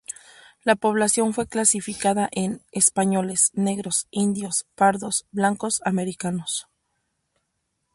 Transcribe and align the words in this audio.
La 0.63 0.75
población 0.75 1.31
fue 1.31 1.45
clasificada 1.47 2.27
en: 2.31 2.63
españoles, 2.71 3.51
negros, 3.53 4.07
indios, 4.09 4.65
pardos, 4.73 5.27
blancos 5.31 5.79
americanos. 5.85 6.65